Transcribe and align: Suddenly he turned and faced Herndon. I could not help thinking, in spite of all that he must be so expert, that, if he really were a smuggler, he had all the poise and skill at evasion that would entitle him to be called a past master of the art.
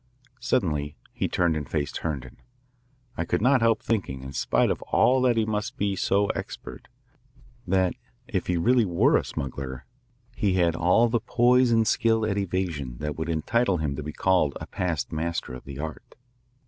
Suddenly 0.39 0.95
he 1.13 1.27
turned 1.27 1.55
and 1.55 1.69
faced 1.69 1.97
Herndon. 1.97 2.37
I 3.17 3.23
could 3.23 3.39
not 3.39 3.61
help 3.61 3.83
thinking, 3.83 4.23
in 4.23 4.33
spite 4.33 4.71
of 4.71 4.81
all 4.81 5.21
that 5.21 5.37
he 5.37 5.45
must 5.45 5.77
be 5.77 5.95
so 5.95 6.25
expert, 6.29 6.87
that, 7.67 7.93
if 8.27 8.47
he 8.47 8.57
really 8.57 8.83
were 8.83 9.15
a 9.15 9.23
smuggler, 9.23 9.85
he 10.35 10.53
had 10.53 10.75
all 10.75 11.07
the 11.07 11.19
poise 11.19 11.69
and 11.69 11.85
skill 11.87 12.25
at 12.25 12.35
evasion 12.35 12.97
that 12.97 13.15
would 13.15 13.29
entitle 13.29 13.77
him 13.77 13.95
to 13.95 14.01
be 14.01 14.11
called 14.11 14.57
a 14.59 14.65
past 14.65 15.11
master 15.11 15.53
of 15.53 15.65
the 15.65 15.77
art. 15.77 16.15